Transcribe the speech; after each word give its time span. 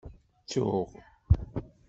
Ttuɣ. 0.43 0.87